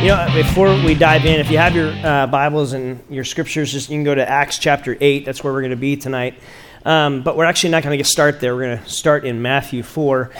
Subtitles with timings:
[0.00, 3.70] You know, before we dive in, if you have your uh, Bibles and your scriptures,
[3.70, 5.26] just you can go to Acts chapter 8.
[5.26, 6.40] That's where we're going to be tonight.
[6.86, 8.56] Um, but we're actually not going to get start there.
[8.56, 10.30] We're going to start in Matthew 4,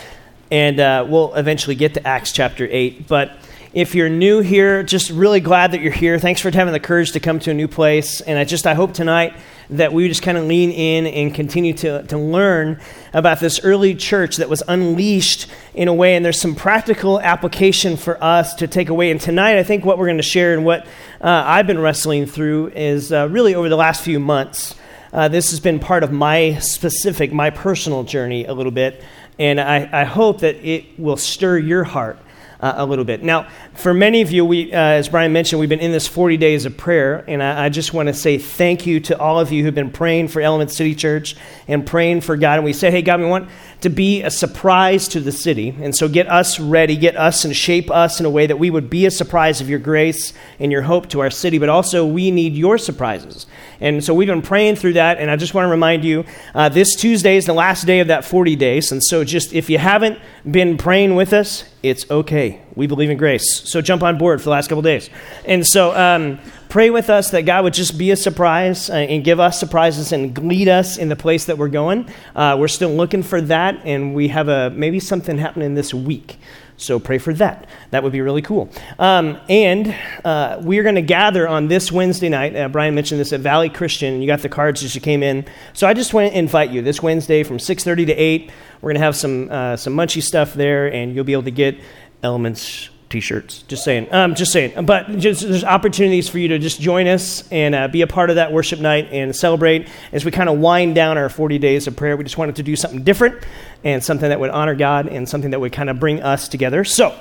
[0.50, 3.06] and uh, we'll eventually get to Acts chapter 8.
[3.06, 3.32] But
[3.74, 6.18] if you're new here, just really glad that you're here.
[6.18, 8.22] Thanks for having the courage to come to a new place.
[8.22, 9.34] And I just, I hope tonight
[9.70, 12.80] that we just kind of lean in and continue to, to learn
[13.12, 16.16] about this early church that was unleashed in a way.
[16.16, 19.10] And there's some practical application for us to take away.
[19.10, 20.86] And tonight, I think what we're going to share and what
[21.20, 24.74] uh, I've been wrestling through is uh, really over the last few months.
[25.12, 29.02] Uh, this has been part of my specific, my personal journey a little bit.
[29.38, 32.18] And I, I hope that it will stir your heart
[32.60, 33.22] uh, a little bit.
[33.22, 36.36] Now, for many of you, we, uh, as Brian mentioned, we've been in this 40
[36.36, 39.50] days of prayer, and I, I just want to say thank you to all of
[39.50, 41.36] you who've been praying for Element City Church
[41.66, 42.54] and praying for God.
[42.58, 43.48] And we say, hey, God, we want
[43.80, 45.74] to be a surprise to the city.
[45.80, 48.70] And so get us ready, get us and shape us in a way that we
[48.70, 52.04] would be a surprise of your grace and your hope to our city, but also
[52.04, 53.46] we need your surprises.
[53.80, 55.18] And so we've been praying through that.
[55.18, 58.08] And I just want to remind you uh, this Tuesday is the last day of
[58.08, 58.92] that 40 days.
[58.92, 62.60] And so just if you haven't been praying with us, it's okay.
[62.74, 63.62] We believe in grace.
[63.64, 65.08] So jump on board for the last couple days.
[65.46, 66.38] And so um,
[66.70, 70.12] pray with us that God would just be a surprise uh, and give us surprises
[70.12, 72.08] and lead us in the place that we're going.
[72.34, 76.38] Uh, we're still looking for that, and we have a maybe something happening this week.
[76.76, 77.68] So pray for that.
[77.90, 78.70] That would be really cool.
[78.98, 82.56] Um, and uh, we're going to gather on this Wednesday night.
[82.56, 84.22] Uh, Brian mentioned this at Valley Christian.
[84.22, 85.44] You got the cards as you came in.
[85.74, 88.50] So I just want to invite you this Wednesday from 6:30 to 8.
[88.80, 91.50] We're going to have some uh, some munchy stuff there, and you'll be able to
[91.50, 91.76] get
[92.22, 93.62] elements t-shirts.
[93.62, 94.12] Just saying.
[94.12, 94.86] Um, just saying.
[94.86, 98.30] But just, there's opportunities for you to just join us and uh, be a part
[98.30, 99.88] of that worship night and celebrate.
[100.12, 102.62] As we kind of wind down our 40 days of prayer we just wanted to
[102.62, 103.44] do something different
[103.84, 106.84] and something that would honor god and something that would kind of bring us together.
[106.84, 107.18] So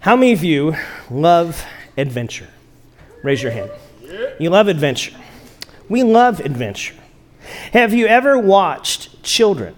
[0.00, 0.76] how many of you
[1.10, 1.64] love
[1.96, 2.48] adventure?
[3.22, 3.70] Raise your hand.
[4.38, 5.16] You love adventure.
[5.88, 6.94] We love adventure.
[7.72, 9.74] Have you ever watched children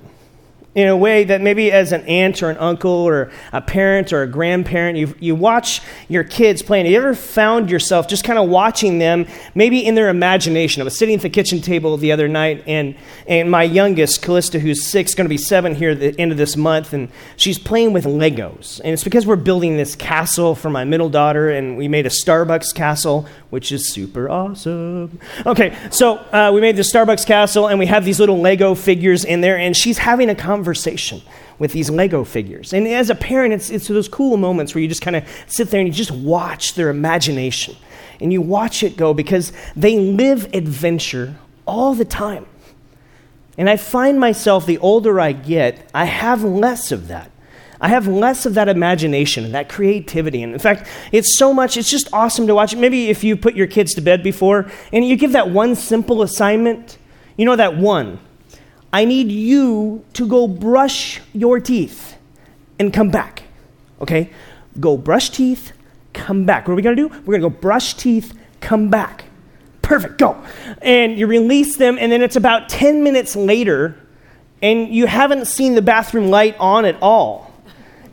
[0.76, 4.22] in a way that maybe as an aunt or an uncle or a parent or
[4.22, 6.84] a grandparent, you, you watch your kids playing.
[6.84, 10.82] Have you ever found yourself just kind of watching them, maybe in their imagination?
[10.82, 12.94] I was sitting at the kitchen table the other night, and,
[13.26, 16.36] and my youngest, Callista, who's six, going to be seven here at the end of
[16.36, 18.78] this month, and she's playing with Legos.
[18.81, 22.10] And it's because we're building this castle for my middle daughter, and we made a
[22.10, 25.19] Starbucks castle, which is super awesome.
[25.47, 29.25] Okay, so uh, we made the Starbucks castle, and we have these little Lego figures
[29.25, 31.22] in there, and she's having a conversation conversation
[31.60, 32.72] with these Lego figures.
[32.72, 35.71] And as a parent, it's, it's those cool moments where you just kind of sit
[35.71, 37.77] there and you just watch their imagination.
[38.21, 42.47] And you watch it go because they live adventure all the time.
[43.56, 47.31] And I find myself, the older I get, I have less of that.
[47.81, 50.43] I have less of that imagination and that creativity.
[50.43, 52.75] And in fact, it's so much, it's just awesome to watch.
[52.75, 56.22] Maybe if you put your kids to bed before and you give that one simple
[56.22, 56.98] assignment,
[57.37, 58.19] you know, that one,
[58.96, 62.16] I need you to go brush your teeth
[62.78, 63.42] and come back.
[64.00, 64.30] Okay?
[64.80, 65.72] Go brush teeth,
[66.14, 66.66] come back.
[66.66, 67.08] What are we to do?
[67.26, 69.26] We're to go brush teeth, come back.
[69.82, 70.42] Perfect, go.
[70.80, 74.00] And you release them, and then it's about 10 minutes later,
[74.62, 77.52] and you haven't seen the bathroom light on at all.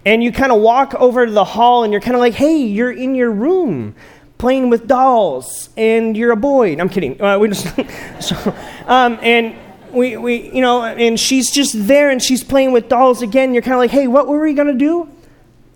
[0.05, 2.57] And you kind of walk over to the hall, and you're kind of like, hey,
[2.57, 3.95] you're in your room
[4.37, 6.75] playing with dolls, and you're a boy.
[6.77, 7.21] I'm kidding.
[7.21, 7.73] Uh, we just
[8.19, 8.53] so,
[8.85, 9.55] um, and
[9.93, 13.53] we, we, you know, and she's just there and she's playing with dolls again.
[13.53, 15.09] You're kind of like, hey, what were we going to do?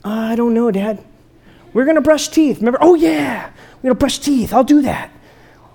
[0.04, 1.04] Uh, I don't know, Dad.
[1.74, 2.58] We're going to brush teeth.
[2.58, 2.80] Remember?
[2.82, 4.54] Oh, yeah, we're going to brush teeth.
[4.54, 5.12] I'll do that.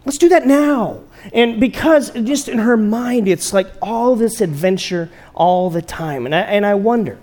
[0.04, 1.00] Let's do that now.
[1.32, 6.26] And because just in her mind, it's like all this adventure all the time.
[6.26, 7.18] And I, and I wonder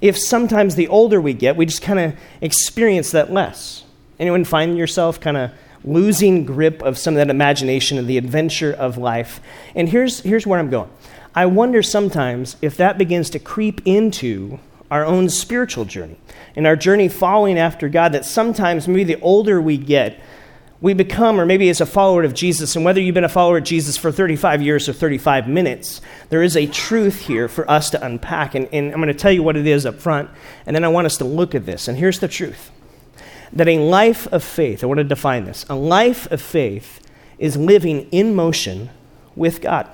[0.00, 3.84] if sometimes the older we get, we just kind of experience that less.
[4.18, 5.52] Anyone find yourself kind of
[5.84, 9.40] losing grip of some of that imagination and the adventure of life.
[9.74, 10.90] And here's, here's where I'm going.
[11.34, 14.58] I wonder sometimes if that begins to creep into
[14.90, 16.16] our own spiritual journey
[16.56, 20.20] and our journey following after God, that sometimes maybe the older we get,
[20.80, 23.58] we become, or maybe as a follower of Jesus, and whether you've been a follower
[23.58, 26.00] of Jesus for 35 years or 35 minutes,
[26.30, 28.54] there is a truth here for us to unpack.
[28.54, 30.30] And, and I'm going to tell you what it is up front,
[30.66, 31.86] and then I want us to look at this.
[31.86, 32.70] And here's the truth
[33.52, 37.00] that a life of faith, I want to define this, a life of faith
[37.38, 38.90] is living in motion
[39.34, 39.88] with God.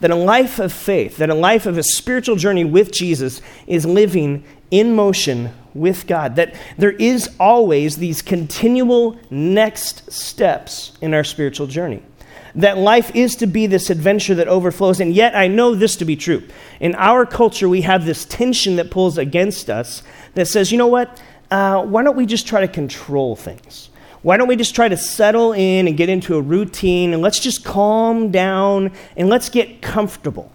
[0.00, 3.86] That a life of faith, that a life of a spiritual journey with Jesus is
[3.86, 6.36] living in motion with God.
[6.36, 12.02] That there is always these continual next steps in our spiritual journey.
[12.54, 15.00] That life is to be this adventure that overflows.
[15.00, 16.42] And yet, I know this to be true.
[16.80, 20.02] In our culture, we have this tension that pulls against us
[20.34, 21.20] that says, you know what?
[21.50, 23.90] Uh, why don't we just try to control things?
[24.22, 27.38] Why don't we just try to settle in and get into a routine and let's
[27.38, 30.50] just calm down and let's get comfortable?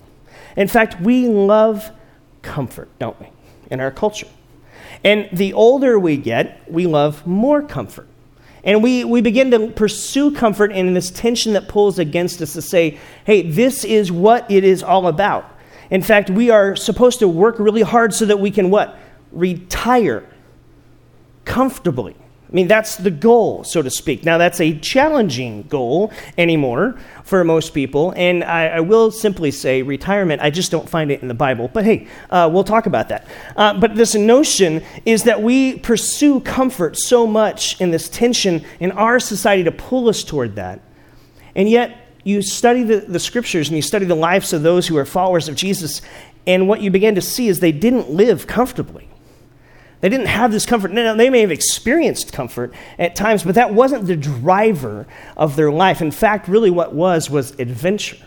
[0.58, 1.90] In fact, we love
[2.42, 3.28] comfort, don't we,
[3.70, 4.28] in our culture?
[5.04, 8.08] And the older we get, we love more comfort.
[8.64, 12.62] And we, we begin to pursue comfort in this tension that pulls against us to
[12.62, 15.50] say, hey, this is what it is all about.
[15.90, 19.00] In fact, we are supposed to work really hard so that we can what?
[19.32, 20.26] Retire
[21.46, 22.16] comfortably.
[22.52, 24.26] I mean, that's the goal, so to speak.
[24.26, 28.14] Now, that's a challenging goal anymore for most people.
[28.18, 31.70] And I, I will simply say retirement, I just don't find it in the Bible.
[31.70, 33.26] But hey, uh, we'll talk about that.
[33.56, 38.92] Uh, but this notion is that we pursue comfort so much in this tension in
[38.92, 40.82] our society to pull us toward that.
[41.56, 44.98] And yet, you study the, the scriptures and you study the lives of those who
[44.98, 46.02] are followers of Jesus,
[46.46, 49.08] and what you begin to see is they didn't live comfortably.
[50.02, 50.92] They didn't have this comfort.
[50.92, 55.08] Now, they may have experienced comfort at times, but that wasn't the driver
[55.38, 56.02] of their life.
[56.02, 58.18] In fact, really what was was adventure.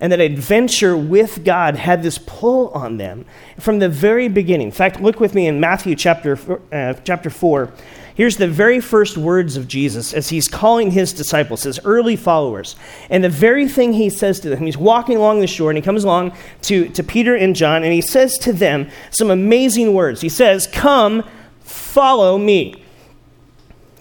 [0.00, 3.24] And that adventure with God had this pull on them
[3.58, 4.68] from the very beginning.
[4.68, 6.38] In fact, look with me in Matthew chapter,
[6.72, 7.72] uh, chapter 4.
[8.18, 12.74] Here's the very first words of Jesus as he's calling his disciples, his early followers.
[13.10, 15.82] And the very thing he says to them, he's walking along the shore and he
[15.82, 20.20] comes along to, to Peter and John and he says to them some amazing words.
[20.20, 21.22] He says, Come,
[21.60, 22.82] follow me.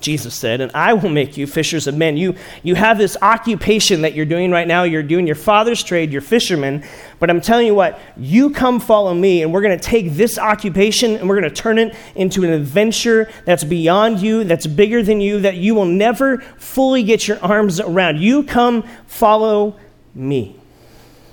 [0.07, 2.15] Jesus said, and I will make you fishers of men.
[2.15, 4.83] You, you have this occupation that you're doing right now.
[4.83, 6.85] You're doing your father's trade, you're fishermen.
[7.19, 10.39] But I'm telling you what, you come follow me, and we're going to take this
[10.39, 15.03] occupation and we're going to turn it into an adventure that's beyond you, that's bigger
[15.03, 18.17] than you, that you will never fully get your arms around.
[18.17, 19.77] You come follow
[20.15, 20.55] me.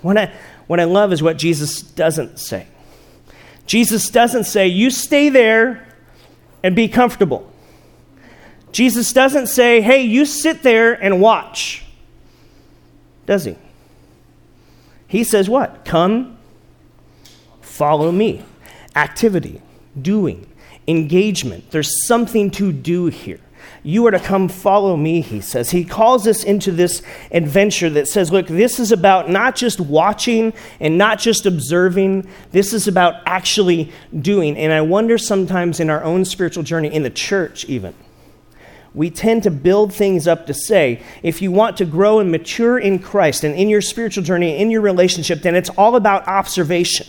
[0.02, 0.34] What I,
[0.66, 2.66] what I love is what Jesus doesn't say.
[3.66, 5.86] Jesus doesn't say, you stay there
[6.64, 7.53] and be comfortable.
[8.74, 11.84] Jesus doesn't say, hey, you sit there and watch,
[13.24, 13.56] does he?
[15.06, 15.84] He says, what?
[15.84, 16.36] Come,
[17.60, 18.42] follow me.
[18.96, 19.62] Activity,
[20.02, 20.50] doing,
[20.88, 21.70] engagement.
[21.70, 23.38] There's something to do here.
[23.84, 25.70] You are to come follow me, he says.
[25.70, 27.00] He calls us into this
[27.30, 32.72] adventure that says, look, this is about not just watching and not just observing, this
[32.72, 34.56] is about actually doing.
[34.56, 37.94] And I wonder sometimes in our own spiritual journey, in the church even,
[38.94, 42.78] we tend to build things up to say, if you want to grow and mature
[42.78, 47.06] in Christ and in your spiritual journey, in your relationship, then it's all about observation.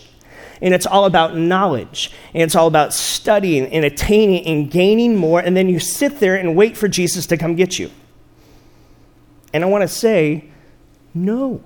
[0.60, 2.10] And it's all about knowledge.
[2.34, 5.38] And it's all about studying and attaining and gaining more.
[5.38, 7.90] And then you sit there and wait for Jesus to come get you.
[9.52, 10.50] And I want to say,
[11.14, 11.62] no,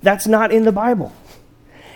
[0.00, 1.12] that's not in the Bible.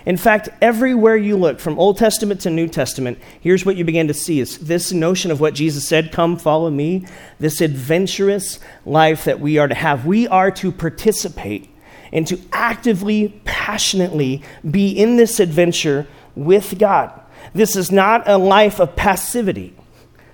[0.05, 4.07] In fact, everywhere you look, from Old Testament to New Testament, here's what you begin
[4.09, 7.05] to see is this notion of what Jesus said, come follow me,
[7.39, 10.05] this adventurous life that we are to have.
[10.05, 11.69] We are to participate
[12.11, 17.19] and to actively, passionately be in this adventure with God.
[17.53, 19.73] This is not a life of passivity.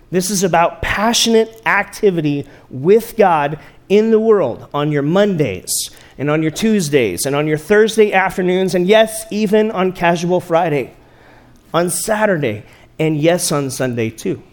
[0.10, 6.42] This is about passionate activity with God in the world on your Mondays and on
[6.42, 10.94] your Tuesdays and on your Thursday afternoons, and yes, even on casual Friday,
[11.74, 12.64] on Saturday,
[13.00, 14.44] and yes, on Sunday too.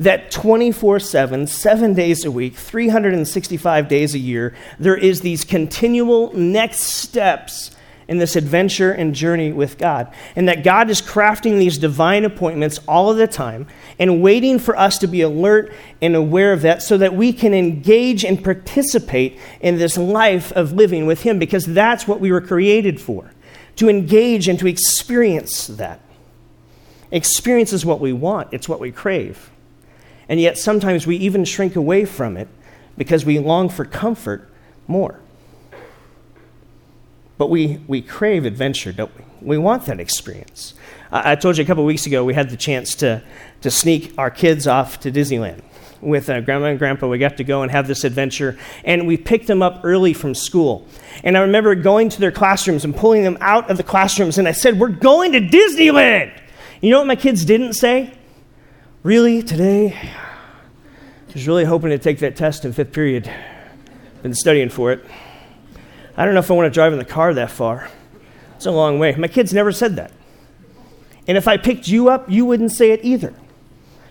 [0.00, 6.32] That 24 7, seven days a week, 365 days a year, there is these continual
[6.34, 7.70] next steps
[8.08, 10.12] in this adventure and journey with God.
[10.34, 13.66] And that God is crafting these divine appointments all of the time
[13.98, 17.52] and waiting for us to be alert and aware of that so that we can
[17.52, 22.40] engage and participate in this life of living with Him because that's what we were
[22.40, 23.30] created for
[23.76, 26.00] to engage and to experience that.
[27.10, 29.50] Experience is what we want, it's what we crave.
[30.30, 32.48] And yet sometimes we even shrink away from it
[32.96, 34.50] because we long for comfort
[34.86, 35.20] more.
[37.38, 39.24] But we, we crave adventure, don't we?
[39.40, 40.74] We want that experience.
[41.10, 43.22] I, I told you a couple weeks ago we had the chance to,
[43.62, 45.62] to sneak our kids off to Disneyland
[46.00, 47.06] with uh, grandma and grandpa.
[47.06, 50.34] We got to go and have this adventure, and we picked them up early from
[50.34, 50.86] school.
[51.24, 54.46] And I remember going to their classrooms and pulling them out of the classrooms, and
[54.46, 56.32] I said, We're going to Disneyland.
[56.80, 58.14] You know what my kids didn't say?
[59.02, 59.96] Really, today?
[59.96, 63.32] I was really hoping to take that test in fifth period.
[64.22, 65.04] Been studying for it.
[66.18, 67.88] I don't know if I want to drive in the car that far.
[68.56, 69.14] It's a long way.
[69.14, 70.10] My kids never said that.
[71.28, 73.32] And if I picked you up, you wouldn't say it either.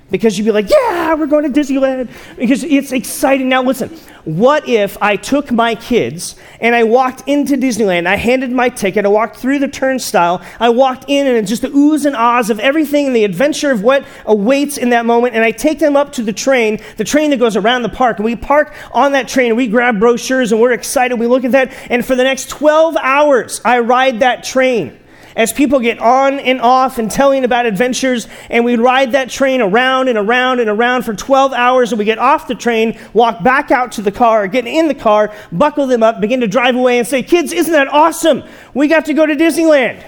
[0.09, 3.49] Because you'd be like, yeah, we're going to Disneyland because it's exciting.
[3.49, 3.89] Now, listen,
[4.23, 8.07] what if I took my kids and I walked into Disneyland?
[8.07, 11.61] I handed my ticket, I walked through the turnstile, I walked in, and it's just
[11.61, 15.35] the oohs and ahs of everything and the adventure of what awaits in that moment,
[15.35, 18.17] and I take them up to the train, the train that goes around the park,
[18.17, 21.15] and we park on that train, and we grab brochures, and we're excited.
[21.17, 24.99] We look at that, and for the next 12 hours, I ride that train
[25.37, 29.61] as people get on and off and telling about adventures, and we ride that train
[29.61, 33.43] around and around and around for 12 hours, and we get off the train, walk
[33.43, 36.75] back out to the car, get in the car, buckle them up, begin to drive
[36.75, 38.43] away, and say, Kids, isn't that awesome?
[38.73, 40.03] We got to go to Disneyland.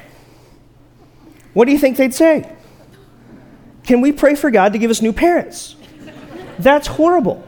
[1.53, 2.51] What do you think they'd say?
[3.83, 5.75] Can we pray for God to give us new parents?
[6.57, 7.48] That's horrible.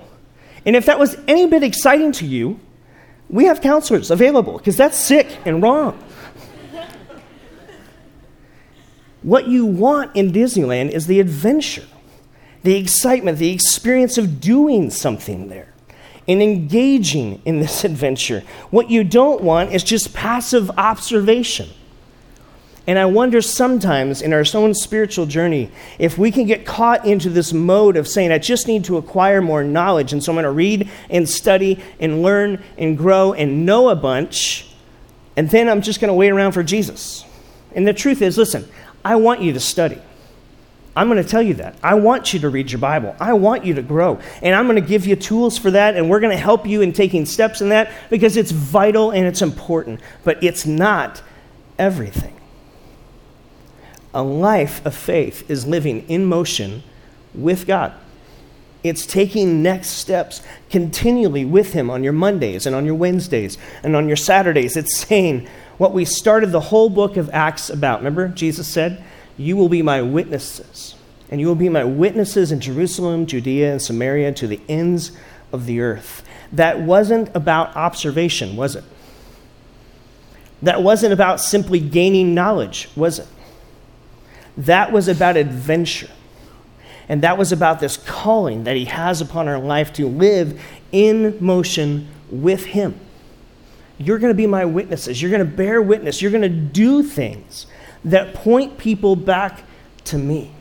[0.68, 2.60] And if that was any bit exciting to you,
[3.28, 5.98] we have counselors available because that's sick and wrong.
[9.24, 11.86] What you want in Disneyland is the adventure,
[12.64, 15.72] the excitement, the experience of doing something there
[16.28, 18.44] and engaging in this adventure.
[18.70, 21.70] What you don't want is just passive observation.
[22.88, 27.30] And I wonder sometimes in our own spiritual journey if we can get caught into
[27.30, 30.14] this mode of saying, I just need to acquire more knowledge.
[30.14, 33.96] And so I'm going to read and study and learn and grow and know a
[33.96, 34.68] bunch.
[35.38, 37.24] And then I'm just going to wait around for Jesus.
[37.76, 38.68] And the truth is, listen,
[39.04, 40.02] I want you to study.
[40.96, 41.76] I'm going to tell you that.
[41.82, 43.16] I want you to read your Bible.
[43.20, 44.20] I want you to grow.
[44.42, 46.82] And I'm going to give you tools for that, and we're going to help you
[46.82, 50.02] in taking steps in that because it's vital and it's important.
[50.26, 51.22] But it's not
[51.80, 52.36] everything.
[54.14, 56.84] A life of faith is living in motion
[57.34, 57.94] with God.
[58.84, 63.96] It's taking next steps continually with Him on your Mondays and on your Wednesdays and
[63.96, 64.76] on your Saturdays.
[64.76, 65.48] It's saying,
[65.82, 68.02] what we started the whole book of Acts about.
[68.02, 69.04] Remember, Jesus said,
[69.36, 70.94] You will be my witnesses,
[71.32, 75.12] and you will be my witnesses in Jerusalem, Judea, and Samaria to the ends
[75.52, 76.24] of the earth.
[76.52, 78.84] That wasn't about observation, was it?
[80.62, 83.28] That wasn't about simply gaining knowledge, was it?
[84.58, 86.12] That was about adventure.
[87.10, 90.62] And that was about this calling that He has upon our life to live
[90.92, 93.00] in motion with Him.
[94.02, 95.22] You're going to be my witnesses.
[95.22, 96.22] You're going to bear witness.
[96.22, 97.68] You're going to do things
[98.06, 99.64] that point people back
[100.06, 100.52] to me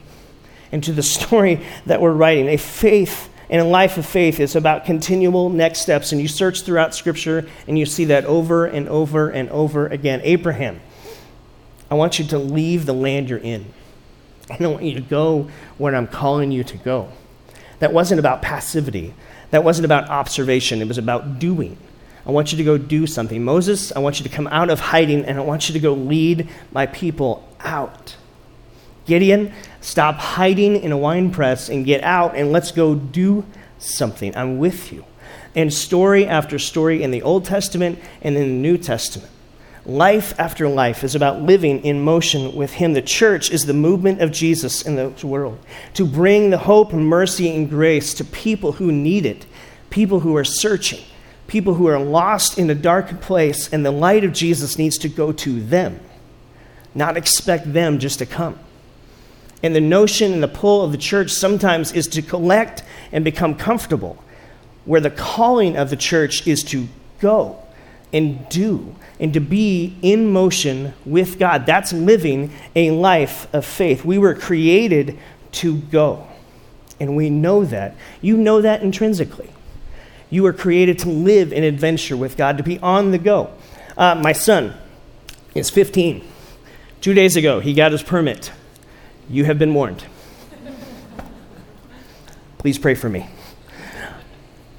[0.73, 2.49] and to the story that we're writing.
[2.49, 6.13] A faith and a life of faith is about continual next steps.
[6.13, 10.21] And you search throughout Scripture and you see that over and over and over again.
[10.23, 10.81] Abraham,
[11.91, 13.73] I want you to leave the land you're in.
[14.49, 17.11] I don't want you to go where I'm calling you to go.
[17.81, 19.15] That wasn't about passivity.
[19.51, 20.81] That wasn't about observation.
[20.81, 21.77] It was about doing.
[22.31, 23.43] I want you to go do something.
[23.43, 25.95] Moses, I want you to come out of hiding and I want you to go
[25.95, 28.15] lead my people out.
[29.05, 33.45] Gideon, stop hiding in a wine press and get out and let's go do
[33.81, 34.37] something.
[34.37, 35.05] I'm with you.
[35.57, 39.33] And story after story in the Old Testament and in the New Testament.
[39.85, 42.93] Life after life is about living in motion with Him.
[42.93, 45.59] The church is the movement of Jesus in the world
[45.95, 49.47] to bring the hope and mercy and grace to people who need it,
[49.91, 51.01] people who are searching,
[51.51, 55.09] people who are lost in a dark place, and the light of Jesus needs to
[55.09, 55.99] go to them,
[56.95, 58.57] not expect them just to come.
[59.61, 63.57] And the notion and the pull of the church sometimes is to collect and become
[63.57, 64.23] comfortable,
[64.85, 66.87] where the calling of the church is to
[67.21, 67.59] go
[68.13, 71.67] and do and to be in motion with God.
[71.67, 74.05] That's living a life of faith.
[74.05, 75.19] We were created
[75.53, 76.29] to go,
[77.01, 77.97] and we know that.
[78.21, 79.51] You know that intrinsically.
[80.31, 83.51] You were created to live in adventure with God, to be on the go.
[83.97, 84.75] Uh, my son
[85.55, 86.25] is 15.
[87.01, 88.53] Two days ago, he got his permit.
[89.29, 90.05] You have been warned.
[92.59, 93.27] Please pray for me.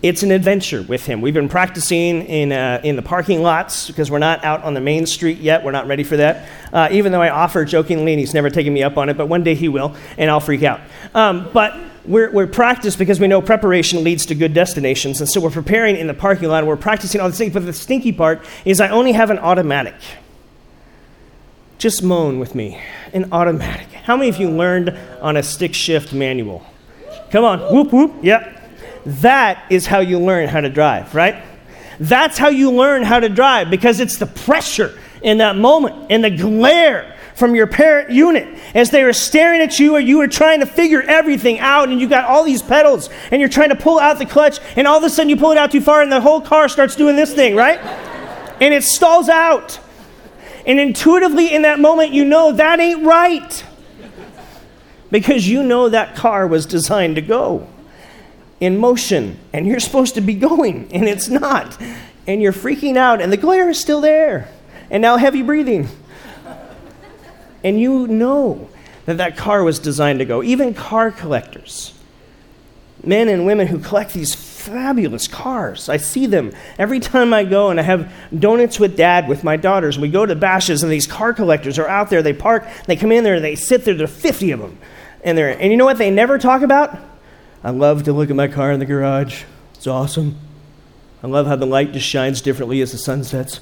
[0.04, 1.22] It's an adventure with him.
[1.22, 4.82] We've been practicing in, uh, in the parking lots because we're not out on the
[4.82, 5.64] main street yet.
[5.64, 6.48] We're not ready for that.
[6.74, 9.28] Uh, even though I offer jokingly, and he's never taken me up on it, but
[9.28, 10.82] one day he will, and I'll freak out.
[11.14, 15.20] Um, but we're, we're practiced because we know preparation leads to good destinations.
[15.20, 17.54] And so we're preparing in the parking lot and we're practicing all these things.
[17.54, 19.96] But the stinky part is I only have an automatic.
[21.78, 22.82] Just moan with me.
[23.14, 23.88] An automatic.
[23.92, 26.66] How many of you learned on a stick shift manual?
[27.32, 27.60] Come on.
[27.74, 28.14] Whoop, whoop.
[28.22, 28.58] Yep.
[29.06, 31.44] That is how you learn how to drive, right?
[32.00, 36.24] That's how you learn how to drive because it's the pressure in that moment and
[36.24, 40.28] the glare from your parent unit as they were staring at you or you were
[40.28, 43.76] trying to figure everything out and you got all these pedals and you're trying to
[43.76, 46.02] pull out the clutch and all of a sudden you pull it out too far
[46.02, 47.80] and the whole car starts doing this thing, right?
[48.62, 49.80] And it stalls out.
[50.68, 53.66] And intuitively in that moment you know that ain't right.
[55.10, 57.68] because you know that car was designed to go
[58.60, 61.76] in motion and you're supposed to be going and it's not.
[62.28, 64.48] And you're freaking out and the glare is still there.
[64.92, 65.90] And now heavy breathing.
[67.64, 68.70] And you know
[69.06, 70.44] that that car was designed to go.
[70.44, 71.94] Even car collectors,
[73.04, 75.90] men and women who collect these fabulous cars.
[75.90, 79.58] I see them every time I go and I have donuts with dad with my
[79.58, 79.98] daughters.
[79.98, 82.22] We go to bashes and these car collectors are out there.
[82.22, 83.96] They park, they come in there, they sit there.
[83.96, 84.78] There are 50 of them.
[85.24, 86.98] And, they're, and you know what they never talk about?
[87.64, 89.44] I love to look at my car in the garage.
[89.76, 90.38] It's awesome.
[91.24, 93.60] I love how the light just shines differently as the sun sets.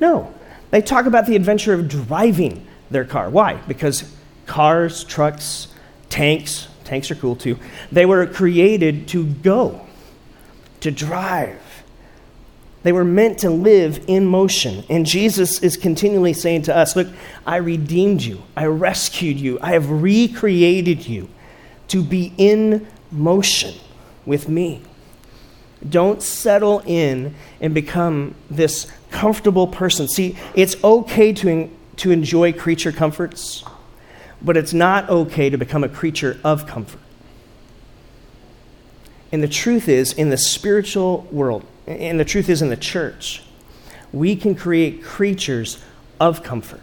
[0.00, 0.32] No,
[0.70, 3.30] they talk about the adventure of driving their car.
[3.30, 3.54] Why?
[3.54, 4.10] Because
[4.46, 5.68] cars, trucks,
[6.08, 7.58] tanks, tanks are cool too,
[7.92, 9.86] they were created to go,
[10.80, 11.60] to drive.
[12.82, 14.84] They were meant to live in motion.
[14.88, 17.08] And Jesus is continually saying to us, Look,
[17.44, 21.28] I redeemed you, I rescued you, I have recreated you
[21.88, 23.74] to be in motion
[24.24, 24.82] with me.
[25.88, 30.08] Don't settle in and become this comfortable person.
[30.08, 33.64] See, it's okay to, to enjoy creature comforts,
[34.40, 37.00] but it's not okay to become a creature of comfort.
[39.30, 43.42] And the truth is, in the spiritual world, and the truth is in the church,
[44.12, 45.82] we can create creatures
[46.18, 46.80] of comfort.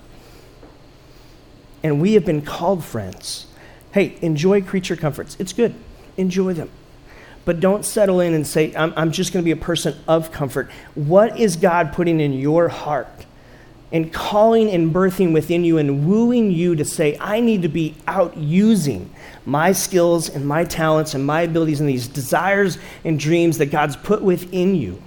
[1.81, 3.47] And we have been called friends.
[3.91, 5.35] Hey, enjoy creature comforts.
[5.39, 5.73] It's good.
[6.17, 6.69] Enjoy them.
[7.45, 10.31] But don't settle in and say, I'm, I'm just going to be a person of
[10.31, 10.69] comfort.
[10.95, 13.24] What is God putting in your heart
[13.91, 17.95] and calling and birthing within you and wooing you to say, I need to be
[18.07, 19.09] out using
[19.45, 23.95] my skills and my talents and my abilities and these desires and dreams that God's
[23.95, 25.01] put within you?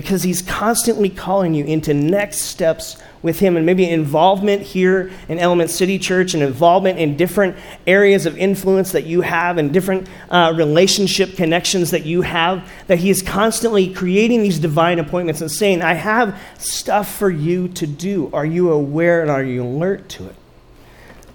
[0.00, 5.40] Because He's constantly calling you into next steps with Him and maybe involvement here in
[5.40, 10.08] Element City Church and involvement in different areas of influence that you have and different
[10.30, 15.50] uh, relationship connections that you have, that He is constantly creating these divine appointments and
[15.50, 18.30] saying, I have stuff for you to do.
[18.32, 20.36] Are you aware and are you alert to it?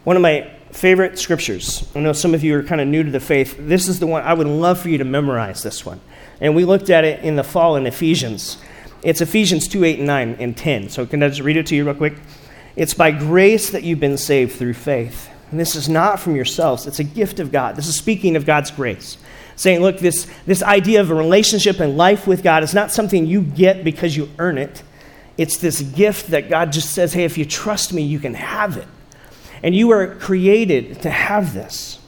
[0.05, 3.11] One of my favorite scriptures, I know some of you are kind of new to
[3.11, 3.57] the faith.
[3.59, 6.00] This is the one I would love for you to memorize this one.
[6.44, 8.58] And we looked at it in the fall in Ephesians.
[9.01, 10.90] It's Ephesians 2 8 and 9 and 10.
[10.90, 12.16] So, can I just read it to you real quick?
[12.75, 15.29] It's by grace that you've been saved through faith.
[15.51, 17.77] And this is not from yourselves, it's a gift of God.
[17.77, 19.18] This is speaking of God's grace.
[19.56, 23.25] Saying, look, this, this idea of a relationship and life with God is not something
[23.25, 24.84] you get because you earn it.
[25.38, 28.75] It's this gift that God just says, hey, if you trust me, you can have
[28.77, 28.88] it.
[29.62, 32.00] And you are created to have this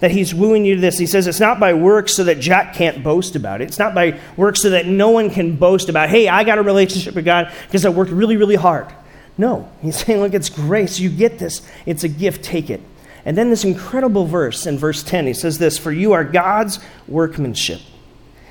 [0.00, 0.98] that he's wooing you to this.
[0.98, 3.68] He says it's not by works so that Jack can't boast about it.
[3.68, 6.62] It's not by works so that no one can boast about, hey, I got a
[6.62, 8.92] relationship with God because I worked really, really hard.
[9.36, 10.98] No, he's saying, look, it's grace.
[10.98, 11.62] You get this.
[11.86, 12.44] It's a gift.
[12.44, 12.80] Take it.
[13.24, 16.78] And then this incredible verse in verse 10, he says this For you are God's
[17.08, 17.80] workmanship.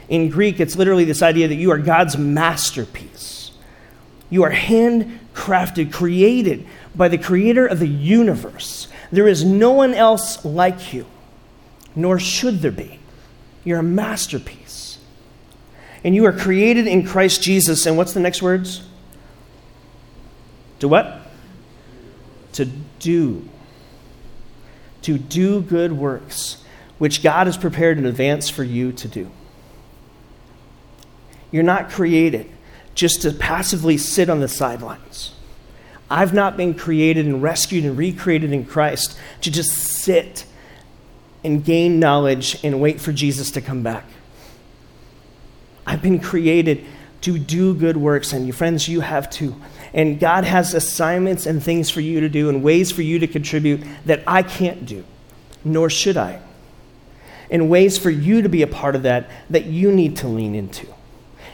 [0.10, 3.52] In Greek, it's literally this idea that you are God's masterpiece.
[4.30, 8.88] You are handcrafted, created by the creator of the universe.
[9.12, 11.06] There is no one else like you
[11.96, 13.00] nor should there be.
[13.64, 14.98] You're a masterpiece.
[16.04, 17.86] And you are created in Christ Jesus.
[17.86, 18.84] And what's the next words?
[20.80, 21.22] To what?
[22.54, 22.66] To
[23.00, 23.48] do.
[25.04, 26.64] To do good works,
[26.98, 29.32] which God has prepared in advance for you to do.
[31.52, 32.50] You're not created
[32.96, 35.34] just to passively sit on the sidelines.
[36.10, 40.46] I've not been created and rescued and recreated in Christ to just sit
[41.44, 44.06] and gain knowledge and wait for Jesus to come back.
[45.86, 46.86] I've been created
[47.22, 49.56] to do good works, and you friends, you have too.
[49.94, 53.28] And God has assignments and things for you to do and ways for you to
[53.28, 55.04] contribute that I can't do,
[55.64, 56.42] nor should I.
[57.50, 60.56] And ways for you to be a part of that that you need to lean
[60.56, 60.88] into.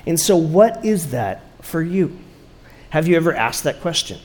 [0.05, 2.17] And so, what is that for you?
[2.91, 4.19] Have you ever asked that question?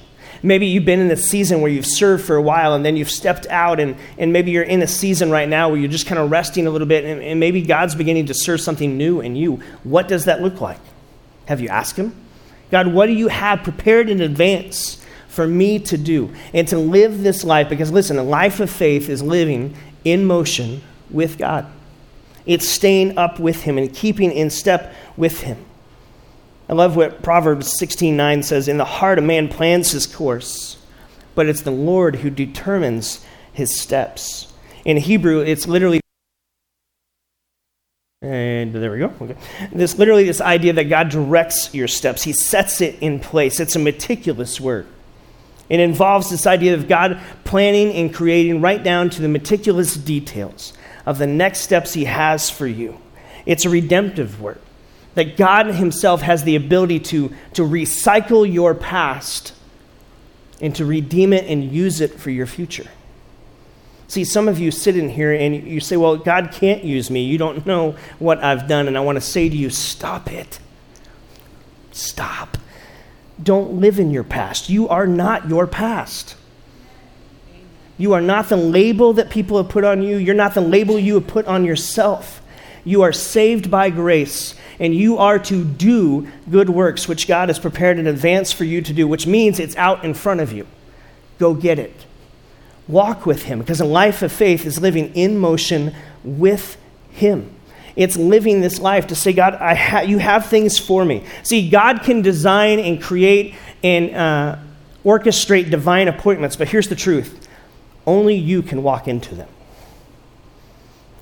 [0.44, 3.10] Maybe you've been in a season where you've served for a while and then you've
[3.10, 6.18] stepped out, and, and maybe you're in a season right now where you're just kind
[6.18, 9.36] of resting a little bit, and, and maybe God's beginning to serve something new in
[9.36, 9.62] you.
[9.84, 10.80] What does that look like?
[11.46, 12.14] Have you asked Him?
[12.70, 17.22] God, what do you have prepared in advance for me to do and to live
[17.22, 17.70] this life?
[17.70, 21.66] Because listen, a life of faith is living in motion with God,
[22.44, 25.64] it's staying up with Him and keeping in step with Him.
[26.68, 30.76] I love what Proverbs 16:9 says, "In the heart a man plans his course,
[31.34, 33.20] but it's the Lord who determines
[33.52, 34.48] his steps."
[34.84, 36.00] In Hebrew, it's literally
[38.22, 39.12] and there we go.
[39.20, 39.36] Okay.
[39.70, 42.22] This literally this idea that God directs your steps.
[42.22, 43.60] He sets it in place.
[43.60, 44.86] It's a meticulous word.
[45.68, 50.72] It involves this idea of God planning and creating right down to the meticulous details
[51.04, 52.96] of the next steps He has for you.
[53.44, 54.60] It's a redemptive work.
[55.14, 59.52] That God Himself has the ability to, to recycle your past
[60.60, 62.88] and to redeem it and use it for your future.
[64.08, 67.24] See, some of you sit in here and you say, Well, God can't use me.
[67.24, 68.86] You don't know what I've done.
[68.86, 70.58] And I want to say to you, Stop it.
[71.92, 72.58] Stop.
[73.42, 74.68] Don't live in your past.
[74.68, 76.36] You are not your past.
[77.96, 80.16] You are not the label that people have put on you.
[80.16, 82.42] You're not the label you have put on yourself.
[82.84, 87.58] You are saved by grace, and you are to do good works, which God has
[87.58, 90.66] prepared in advance for you to do, which means it's out in front of you.
[91.38, 92.06] Go get it.
[92.86, 96.76] Walk with Him, because a life of faith is living in motion with
[97.10, 97.50] Him.
[97.96, 101.24] It's living this life to say, God, I ha- you have things for me.
[101.44, 104.56] See, God can design and create and uh,
[105.04, 107.48] orchestrate divine appointments, but here's the truth
[108.06, 109.48] only you can walk into them.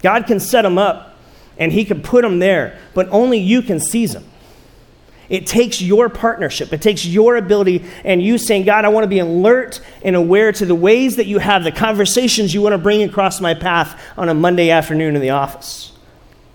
[0.02, 1.11] God can set them up
[1.58, 4.24] and He can put them there, but only you can seize them.
[5.32, 6.74] It takes your partnership.
[6.74, 10.52] It takes your ability and you saying, God, I want to be alert and aware
[10.52, 13.98] to the ways that you have, the conversations you want to bring across my path
[14.18, 15.92] on a Monday afternoon in the office.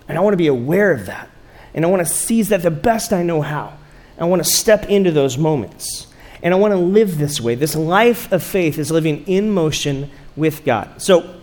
[0.06, 1.28] And I want to be aware of that.
[1.74, 3.76] And I want to seize that the best I know how.
[4.16, 6.06] I want to step into those moments.
[6.42, 7.56] And I want to live this way.
[7.56, 11.02] This life of faith is living in motion with God.
[11.02, 11.40] So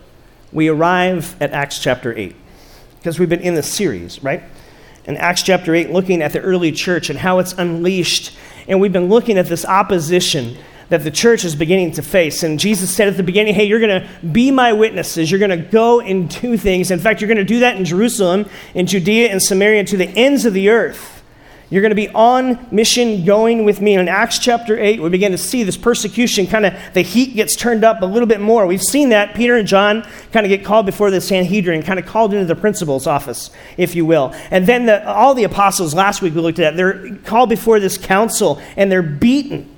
[0.52, 2.34] we arrive at Acts chapter 8
[3.06, 4.42] because we've been in this series, right?
[5.04, 8.36] In Acts chapter 8, looking at the early church and how it's unleashed.
[8.66, 10.56] And we've been looking at this opposition
[10.88, 12.42] that the church is beginning to face.
[12.42, 15.30] And Jesus said at the beginning, Hey, you're going to be my witnesses.
[15.30, 16.90] You're going to go and do things.
[16.90, 20.08] In fact, you're going to do that in Jerusalem, in Judea, and Samaria, to the
[20.08, 21.15] ends of the earth.
[21.68, 23.94] You're going to be on mission going with me.
[23.94, 27.56] In Acts chapter 8, we begin to see this persecution kind of, the heat gets
[27.56, 28.66] turned up a little bit more.
[28.66, 29.34] We've seen that.
[29.34, 32.54] Peter and John kind of get called before the Sanhedrin, kind of called into the
[32.54, 34.32] principal's office, if you will.
[34.52, 37.80] And then the, all the apostles, last week we looked at that, they're called before
[37.80, 39.72] this council and they're beaten.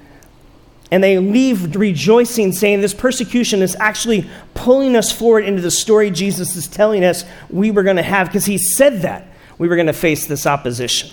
[0.90, 6.10] And they leave rejoicing, saying, This persecution is actually pulling us forward into the story
[6.10, 9.26] Jesus is telling us we were going to have, because he said that
[9.58, 11.10] we were going to face this opposition.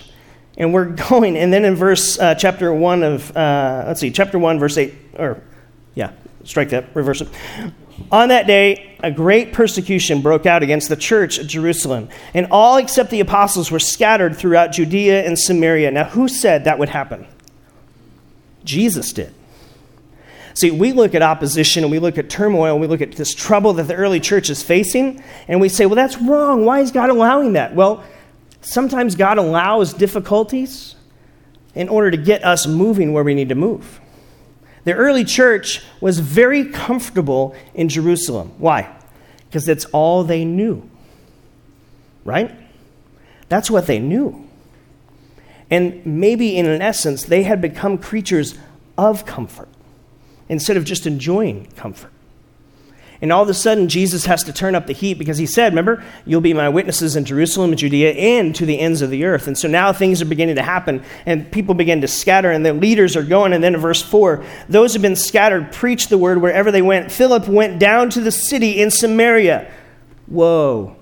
[0.58, 4.39] And we're going, and then in verse, uh, chapter 1 of, uh, let's see, chapter
[4.39, 5.41] 1, verse 8, or,
[5.94, 6.12] yeah,
[6.44, 7.30] strike that, reverse it.
[8.12, 12.78] On that day, a great persecution broke out against the church at Jerusalem, and all
[12.78, 15.91] except the apostles were scattered throughout Judea and Samaria.
[15.91, 17.26] Now, who said that would happen?
[18.63, 19.34] Jesus did.
[20.56, 23.34] See, we look at opposition and we look at turmoil and we look at this
[23.34, 26.65] trouble that the early church is facing, and we say, well, that's wrong.
[26.65, 27.76] Why is God allowing that?
[27.76, 28.04] Well,
[28.65, 30.95] sometimes God allows difficulties
[31.73, 33.99] in order to get us moving where we need to move.
[34.86, 38.54] The early church was very comfortable in Jerusalem.
[38.58, 38.95] Why?
[39.47, 40.89] Because that's all they knew.
[42.23, 42.51] Right?
[43.49, 44.47] That's what they knew.
[45.69, 48.56] And maybe in an essence, they had become creatures
[48.97, 49.69] of comfort
[50.47, 52.12] instead of just enjoying comfort.
[53.21, 55.71] And all of a sudden, Jesus has to turn up the heat because he said,
[55.71, 59.23] Remember, you'll be my witnesses in Jerusalem and Judea and to the ends of the
[59.25, 59.47] earth.
[59.47, 62.73] And so now things are beginning to happen, and people begin to scatter, and the
[62.73, 63.54] leaders are going.
[63.54, 66.82] And then in verse 4, those who have been scattered preached the word wherever they
[66.82, 67.12] went.
[67.12, 69.71] Philip went down to the city in Samaria.
[70.28, 70.95] Whoa.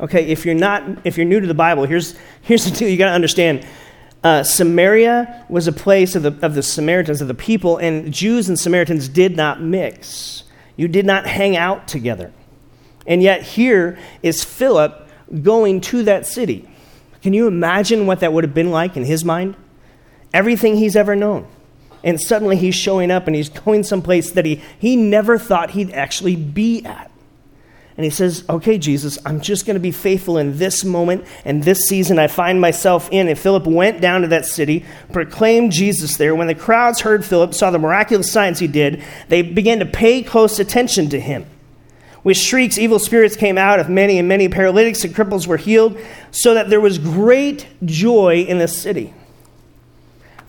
[0.00, 2.96] Okay, if you're not, if you're new to the Bible, here's, here's the deal you
[2.96, 3.64] got to understand.
[4.24, 8.48] Uh, Samaria was a place of the, of the Samaritans, of the people, and Jews
[8.48, 10.41] and Samaritans did not mix.
[10.76, 12.32] You did not hang out together.
[13.06, 15.08] And yet, here is Philip
[15.42, 16.68] going to that city.
[17.22, 19.54] Can you imagine what that would have been like in his mind?
[20.34, 21.46] Everything he's ever known.
[22.04, 25.92] And suddenly he's showing up and he's going someplace that he, he never thought he'd
[25.92, 27.11] actually be at.
[27.96, 31.62] And he says, Okay, Jesus, I'm just going to be faithful in this moment and
[31.62, 33.28] this season I find myself in.
[33.28, 36.34] And Philip went down to that city, proclaimed Jesus there.
[36.34, 40.22] When the crowds heard Philip, saw the miraculous signs he did, they began to pay
[40.22, 41.46] close attention to him.
[42.24, 45.98] With shrieks, evil spirits came out of many, and many paralytics and cripples were healed,
[46.30, 49.12] so that there was great joy in the city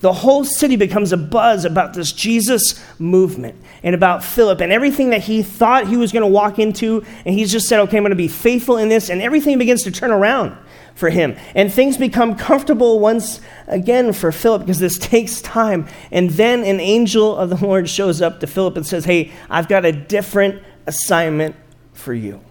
[0.04, 5.08] the whole city becomes a buzz about this Jesus movement and about Philip and everything
[5.08, 7.02] that he thought he was going to walk into.
[7.24, 9.08] And he's just said, okay, I'm going to be faithful in this.
[9.08, 10.58] And everything begins to turn around
[10.94, 11.38] for him.
[11.54, 15.88] And things become comfortable once again for Philip because this takes time.
[16.12, 19.68] And then an angel of the Lord shows up to Philip and says, hey, I've
[19.68, 21.56] got a different assignment
[21.94, 22.42] for you.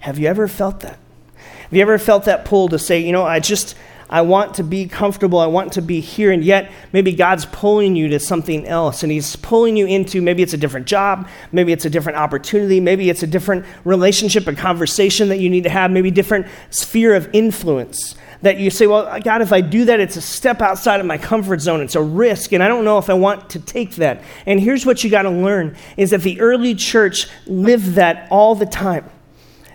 [0.00, 0.98] Have you ever felt that?
[1.34, 3.76] Have you ever felt that pull to say, you know, I just
[4.10, 5.38] I want to be comfortable.
[5.38, 6.32] I want to be here.
[6.32, 9.02] And yet, maybe God's pulling you to something else.
[9.02, 12.80] And He's pulling you into maybe it's a different job, maybe it's a different opportunity,
[12.80, 17.14] maybe it's a different relationship, a conversation that you need to have, maybe different sphere
[17.14, 20.98] of influence that you say, well, God, if I do that, it's a step outside
[21.00, 21.80] of my comfort zone.
[21.80, 24.22] It's a risk, and I don't know if I want to take that.
[24.46, 28.54] And here's what you got to learn is that the early church lived that all
[28.54, 29.08] the time.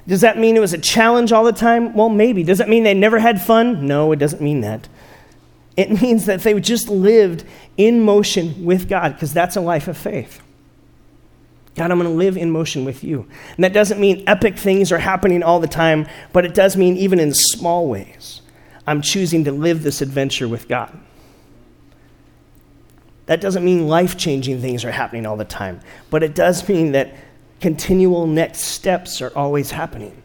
[0.07, 1.93] Does that mean it was a challenge all the time?
[1.93, 2.43] Well, maybe.
[2.43, 3.87] Does that mean they never had fun?
[3.87, 4.87] No, it doesn't mean that.
[5.75, 7.43] It means that they just lived
[7.77, 10.41] in motion with God because that's a life of faith.
[11.75, 13.27] God, I'm going to live in motion with you.
[13.55, 16.95] And that doesn't mean epic things are happening all the time, but it does mean
[16.95, 18.41] even in small ways,
[18.87, 20.97] I'm choosing to live this adventure with God.
[23.25, 26.93] That doesn't mean life changing things are happening all the time, but it does mean
[26.93, 27.13] that
[27.61, 30.21] continual next steps are always happening.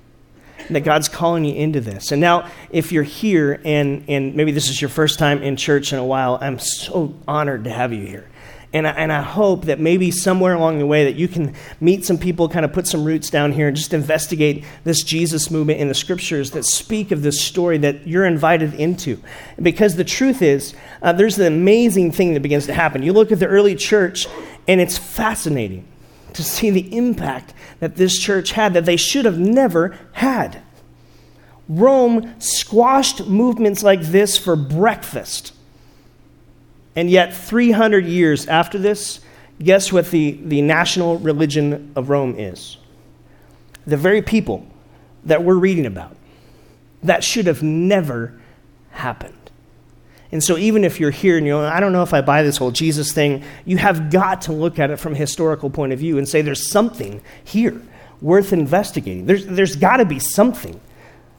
[0.69, 2.13] That God's calling you into this.
[2.13, 5.93] And now, if you're here and, and maybe this is your first time in church
[5.93, 8.31] in a while, I'm so honored to have you here.
[8.73, 12.05] And I, and I hope that maybe somewhere along the way that you can meet
[12.05, 15.81] some people, kind of put some roots down here, and just investigate this Jesus movement
[15.81, 19.21] in the scriptures that speak of this story that you're invited into.
[19.61, 23.03] Because the truth is, uh, there's an amazing thing that begins to happen.
[23.03, 24.29] You look at the early church,
[24.69, 25.90] and it's fascinating
[26.35, 30.63] to see the impact that this church had that they should have never had.
[31.69, 35.53] Rome squashed movements like this for breakfast.
[36.97, 39.21] And yet, 300 years after this,
[39.63, 42.77] guess what the, the national religion of Rome is?
[43.87, 44.67] The very people
[45.25, 46.17] that we're reading about.
[47.03, 48.39] That should have never
[48.91, 49.40] happened.
[50.33, 52.43] And so, even if you're here and you know, I don't know if I buy
[52.43, 55.93] this whole Jesus thing, you have got to look at it from a historical point
[55.93, 57.83] of view and say there's something here
[58.21, 59.27] worth investigating.
[59.27, 60.81] There's, there's got to be something.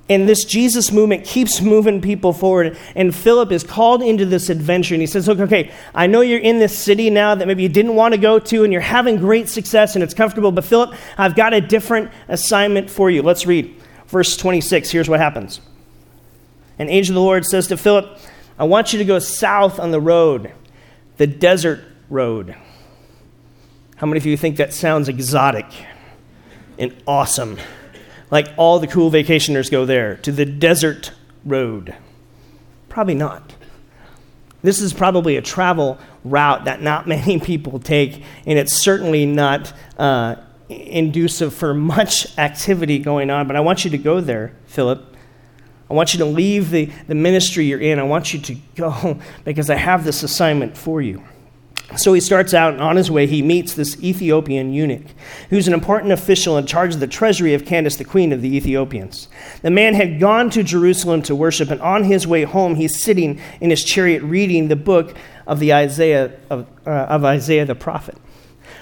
[0.09, 2.77] And this Jesus movement keeps moving people forward.
[2.95, 4.93] And Philip is called into this adventure.
[4.93, 7.69] And he says, Look, okay, I know you're in this city now that maybe you
[7.69, 10.51] didn't want to go to, and you're having great success and it's comfortable.
[10.51, 13.21] But Philip, I've got a different assignment for you.
[13.21, 13.73] Let's read
[14.07, 14.89] verse 26.
[14.89, 15.61] Here's what happens.
[16.77, 18.19] An angel of the Lord says to Philip,
[18.61, 20.51] I want you to go south on the road,
[21.17, 22.55] the desert road.
[23.95, 25.65] How many of you think that sounds exotic
[26.77, 27.57] and awesome?
[28.29, 31.11] Like all the cool vacationers go there, to the desert
[31.43, 31.95] road.
[32.87, 33.55] Probably not.
[34.61, 39.73] This is probably a travel route that not many people take, and it's certainly not
[39.97, 40.35] uh,
[40.69, 43.47] inducive for much activity going on.
[43.47, 45.10] But I want you to go there, Philip.
[45.91, 47.99] I want you to leave the, the ministry you're in.
[47.99, 51.21] I want you to go because I have this assignment for you.
[51.97, 55.07] So he starts out, and on his way, he meets this Ethiopian eunuch,
[55.49, 58.55] who's an important official in charge of the treasury of Candace, the queen of the
[58.55, 59.27] Ethiopians.
[59.63, 63.41] The man had gone to Jerusalem to worship, and on his way home, he's sitting
[63.59, 68.15] in his chariot reading the book of, the Isaiah, of, uh, of Isaiah the prophet.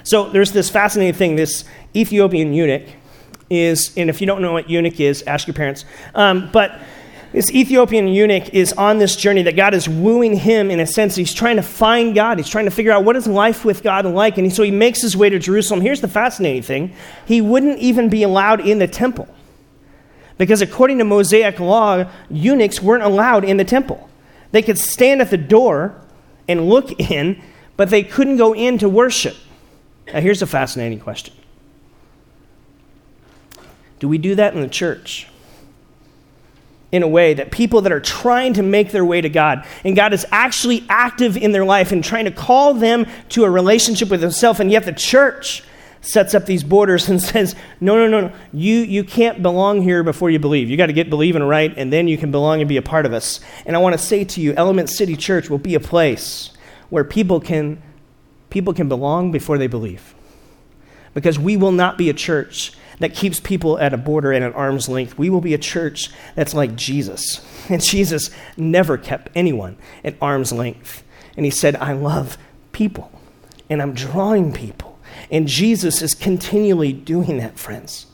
[0.04, 1.36] So there's this fascinating thing.
[1.38, 1.64] This
[1.96, 2.88] Ethiopian eunuch
[3.50, 5.86] is, and if you don't know what eunuch is, ask your parents.
[6.14, 6.80] Um, but
[7.32, 11.16] this Ethiopian eunuch is on this journey that God is wooing him in a sense.
[11.16, 12.40] He's trying to find God.
[12.40, 14.40] He's trying to figure out what is life with God like.
[14.40, 15.82] And so he makes his way to Jerusalem.
[15.82, 19.28] Here's the fascinating thing he wouldn't even be allowed in the temple.
[20.40, 24.10] Because according to Mosaic law, eunuchs weren't allowed in the temple.
[24.52, 26.02] They could stand at the door
[26.48, 27.42] and look in,
[27.78, 29.36] but they couldn't go in to worship.
[30.08, 31.36] Now, here's a fascinating question
[34.00, 35.28] Do we do that in the church?
[36.92, 39.96] In a way that people that are trying to make their way to God, and
[39.96, 44.10] God is actually active in their life and trying to call them to a relationship
[44.10, 45.64] with Himself, and yet the church
[46.02, 50.04] sets up these borders and says, no, no, no, no, you, you can't belong here
[50.04, 50.70] before you believe.
[50.70, 53.06] You got to get believing right, and then you can belong and be a part
[53.06, 53.40] of us.
[53.66, 56.52] And I want to say to you, Element City Church will be a place
[56.90, 57.82] where people can,
[58.50, 60.16] people can belong before they believe.
[61.14, 64.56] Because we will not be a church that keeps people at a border and at
[64.56, 65.18] arm's length.
[65.18, 67.46] We will be a church that's like Jesus.
[67.70, 71.04] And Jesus never kept anyone at arm's length.
[71.38, 72.36] And he said, I love
[72.72, 73.12] people,
[73.70, 75.00] and I'm drawing people.
[75.30, 78.08] And Jesus is continually doing that, friends.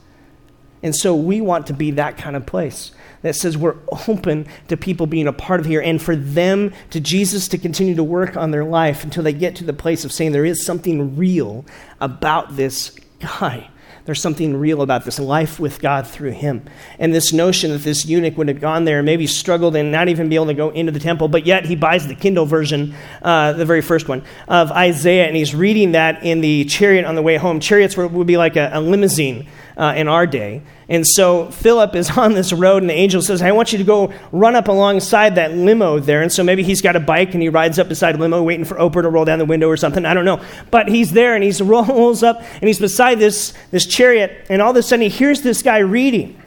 [0.84, 4.78] And so we want to be that kind of place that says we're open to
[4.78, 8.38] people being a part of here and for them to Jesus to continue to work
[8.38, 11.66] on their life until they get to the place of saying there is something real
[12.00, 13.70] about this guy.
[14.06, 16.64] There's something real about this life with God through him.
[17.00, 20.10] And this notion that this eunuch would have gone there and maybe struggled and not
[20.10, 22.94] even be able to go into the temple, but yet he buys the Kindle version,
[23.24, 27.16] uh, the very first one, of Isaiah, and he's reading that in the chariot on
[27.16, 27.60] the way home.
[27.60, 30.62] Chariots would be like a, a limousine uh, in our day.
[30.88, 33.84] And so Philip is on this road, and the angel says, I want you to
[33.84, 36.22] go run up alongside that limo there.
[36.22, 38.76] And so maybe he's got a bike and he rides up beside limo, waiting for
[38.76, 40.06] Oprah to roll down the window or something.
[40.06, 40.44] I don't know.
[40.72, 44.72] But he's there and he rolls up and he's beside this, this chariot, and all
[44.72, 46.42] of a sudden he hears this guy reading.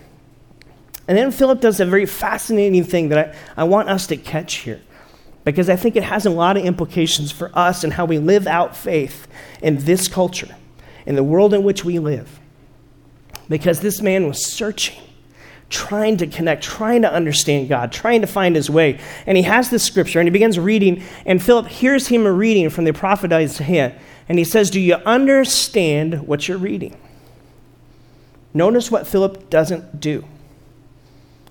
[1.06, 4.56] And then Philip does a very fascinating thing that I, I want us to catch
[4.56, 4.82] here
[5.44, 8.46] because I think it has a lot of implications for us and how we live
[8.46, 9.26] out faith
[9.62, 10.54] in this culture,
[11.06, 12.38] in the world in which we live.
[13.48, 15.00] Because this man was searching,
[15.70, 19.00] trying to connect, trying to understand God, trying to find his way.
[19.26, 22.84] And he has this scripture and he begins reading, and Philip hears him reading from
[22.84, 26.96] the prophet Isaiah, and he says, Do you understand what you're reading?
[28.52, 30.24] Notice what Philip doesn't do.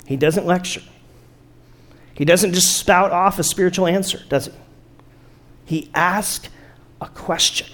[0.06, 0.82] He doesn't lecture.
[2.14, 4.54] He doesn't just spout off a spiritual answer, does he?
[5.66, 6.50] He asks
[7.00, 7.68] a question.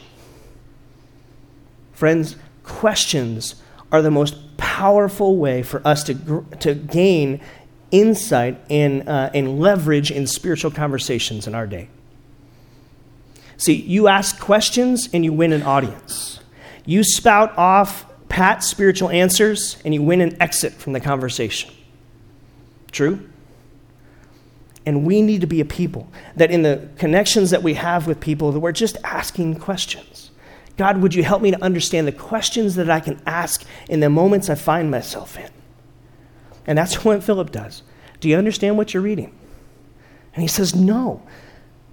[1.93, 3.55] Friends, questions
[3.93, 7.39] are the most powerful way for us to, to gain
[7.91, 11.88] insight and, uh, and leverage in spiritual conversations in our day.
[13.58, 16.39] See, you ask questions and you win an audience.
[16.86, 21.71] You spout off pat spiritual answers and you win an exit from the conversation.
[22.91, 23.29] True?
[24.88, 28.19] And we need to be a people that in the connections that we have with
[28.19, 30.22] people that we're just asking questions.
[30.77, 34.09] God, would you help me to understand the questions that I can ask in the
[34.09, 35.49] moments I find myself in?
[36.65, 37.83] And that's what Philip does.
[38.19, 39.38] Do you understand what you're reading?
[40.33, 41.23] And he says, No.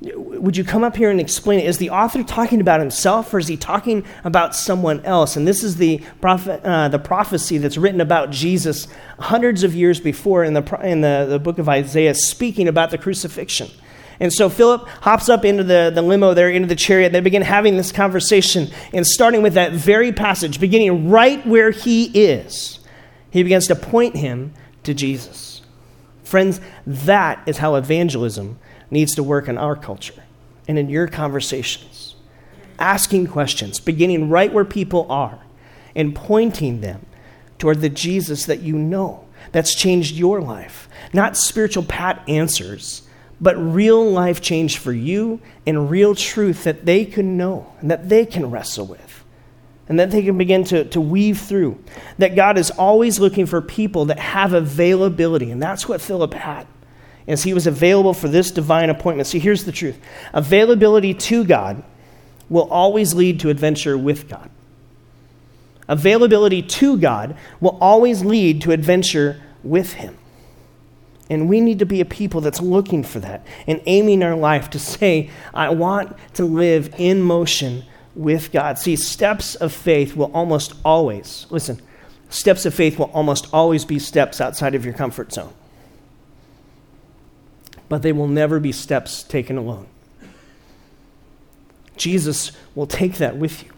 [0.03, 1.67] Would you come up here and explain it?
[1.67, 5.37] Is the author talking about himself or is he talking about someone else?
[5.37, 8.89] And this is the, prophet, uh, the prophecy that's written about Jesus
[9.19, 12.97] hundreds of years before in, the, in the, the book of Isaiah, speaking about the
[12.97, 13.69] crucifixion.
[14.21, 17.13] And so Philip hops up into the, the limo there, into the chariot.
[17.13, 18.69] They begin having this conversation.
[18.93, 22.81] And starting with that very passage, beginning right where he is,
[23.31, 24.53] he begins to point him
[24.83, 25.63] to Jesus.
[26.23, 28.59] Friends, that is how evangelism
[28.91, 30.23] needs to work in our culture
[30.69, 32.15] and in your conversations.
[32.79, 35.41] Asking questions, beginning right where people are,
[35.95, 37.07] and pointing them
[37.59, 40.89] toward the Jesus that you know that's changed your life.
[41.13, 43.03] Not spiritual pat answers,
[43.41, 48.09] but real life change for you and real truth that they can know and that
[48.09, 49.25] they can wrestle with
[49.89, 51.83] and that they can begin to, to weave through.
[52.19, 56.69] That God is always looking for people that have availability, and that's what Philip had
[57.27, 59.27] as he was available for this divine appointment.
[59.27, 59.99] See, here's the truth
[60.33, 61.83] availability to God
[62.49, 64.51] will always lead to adventure with God.
[65.89, 70.17] Availability to God will always lead to adventure with Him.
[71.31, 74.69] And we need to be a people that's looking for that and aiming our life
[74.71, 78.79] to say, I want to live in motion with God.
[78.79, 81.81] See, steps of faith will almost always, listen,
[82.29, 85.55] steps of faith will almost always be steps outside of your comfort zone
[87.91, 89.87] but they will never be steps taken alone.
[91.97, 93.71] Jesus will take that with you.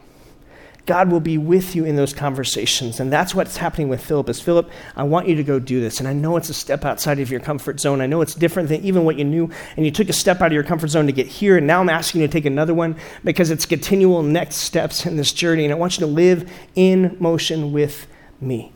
[0.92, 3.00] God will be with you in those conversations.
[3.00, 6.00] And that's what's happening with Philip is Philip, I want you to go do this.
[6.00, 8.02] And I know it's a step outside of your comfort zone.
[8.02, 9.50] I know it's different than even what you knew.
[9.78, 11.56] And you took a step out of your comfort zone to get here.
[11.56, 15.16] And now I'm asking you to take another one because it's continual next steps in
[15.16, 15.64] this journey.
[15.64, 18.06] And I want you to live in motion with
[18.42, 18.70] me.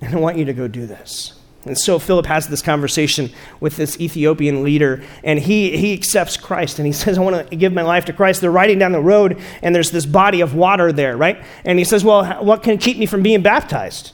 [0.00, 1.38] And I want you to go do this.
[1.64, 6.78] And so Philip has this conversation with this Ethiopian leader, and he, he accepts Christ,
[6.78, 8.40] and he says, I want to give my life to Christ.
[8.40, 11.42] They're riding down the road, and there's this body of water there, right?
[11.64, 14.12] And he says, Well, what can keep me from being baptized?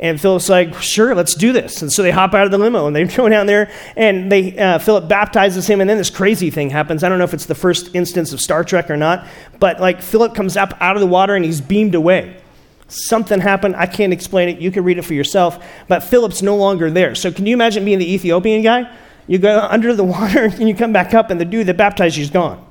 [0.00, 1.80] And Philip's like, Sure, let's do this.
[1.80, 4.56] And so they hop out of the limo, and they go down there, and they,
[4.58, 7.02] uh, Philip baptizes him, and then this crazy thing happens.
[7.02, 9.26] I don't know if it's the first instance of Star Trek or not,
[9.58, 12.42] but like Philip comes up out of the water, and he's beamed away.
[12.88, 13.76] Something happened.
[13.76, 14.58] I can't explain it.
[14.58, 15.64] You can read it for yourself.
[15.88, 17.14] But Philip's no longer there.
[17.14, 18.94] So can you imagine being the Ethiopian guy?
[19.26, 22.16] You go under the water and you come back up, and the dude that baptized
[22.16, 22.64] you is gone.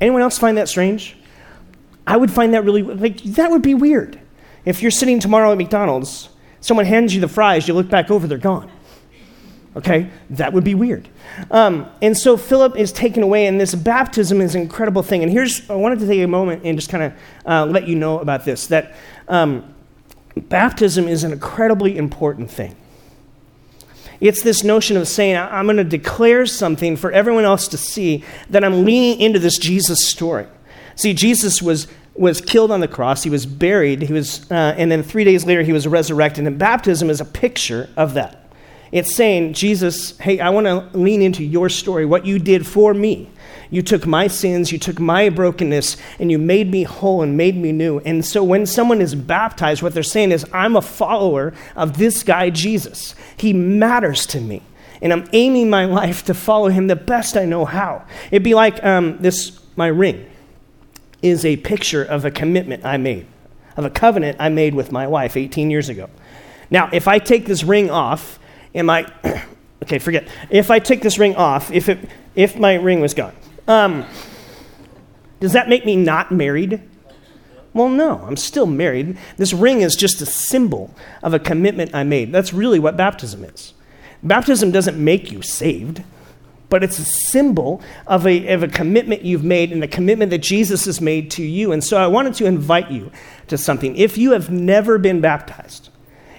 [0.00, 1.16] Anyone else find that strange?
[2.06, 4.20] I would find that really like that would be weird.
[4.64, 6.28] If you're sitting tomorrow at McDonald's,
[6.60, 8.70] someone hands you the fries, you look back over, they're gone.
[9.76, 11.06] Okay, that would be weird.
[11.50, 15.22] Um, and so Philip is taken away, and this baptism is an incredible thing.
[15.22, 17.12] And here's, I wanted to take a moment and just kind of
[17.44, 18.96] uh, let you know about this that
[19.28, 19.74] um,
[20.34, 22.74] baptism is an incredibly important thing.
[24.18, 28.24] It's this notion of saying, I'm going to declare something for everyone else to see
[28.48, 30.46] that I'm leaning into this Jesus story.
[30.94, 34.90] See, Jesus was, was killed on the cross, he was buried, he was, uh, and
[34.90, 36.46] then three days later he was resurrected.
[36.46, 38.45] And baptism is a picture of that.
[38.92, 42.94] It's saying, Jesus, hey, I want to lean into your story, what you did for
[42.94, 43.28] me.
[43.68, 47.56] You took my sins, you took my brokenness, and you made me whole and made
[47.56, 47.98] me new.
[48.00, 52.22] And so when someone is baptized, what they're saying is, I'm a follower of this
[52.22, 53.14] guy, Jesus.
[53.36, 54.62] He matters to me.
[55.02, 58.04] And I'm aiming my life to follow him the best I know how.
[58.30, 60.30] It'd be like um, this my ring
[61.20, 63.26] is a picture of a commitment I made,
[63.76, 66.08] of a covenant I made with my wife 18 years ago.
[66.70, 68.38] Now, if I take this ring off,
[68.76, 69.10] am I,
[69.82, 70.28] okay, forget.
[70.50, 71.98] If I take this ring off, if, it,
[72.34, 73.34] if my ring was gone,
[73.66, 74.04] um,
[75.40, 76.82] does that make me not married?
[77.72, 79.18] Well, no, I'm still married.
[79.36, 82.32] This ring is just a symbol of a commitment I made.
[82.32, 83.74] That's really what baptism is.
[84.22, 86.02] Baptism doesn't make you saved,
[86.68, 90.38] but it's a symbol of a, of a commitment you've made and the commitment that
[90.38, 91.70] Jesus has made to you.
[91.70, 93.12] And so I wanted to invite you
[93.48, 93.94] to something.
[93.96, 95.90] If you have never been baptized,